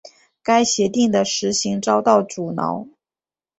[0.41, 2.87] 该协定的实行遭到阻挠。